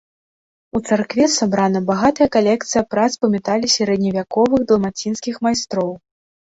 У 0.77 0.79
царкве 0.87 1.27
сабрана 1.33 1.79
багатая 1.91 2.29
калекцыя 2.37 2.83
прац 2.95 3.11
па 3.27 3.33
метале 3.37 3.67
сярэдневяковых 3.77 4.69
далмацінскіх 4.75 5.35
майстроў. 5.49 5.99